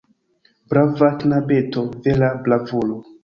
Brava 0.71 1.09
knabeto, 1.19 1.85
vera 2.07 2.31
bravulo! 2.47 2.99